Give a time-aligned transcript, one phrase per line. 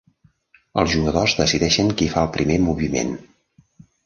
[0.83, 3.15] Els jugadors decideixen qui fa el primer moviment.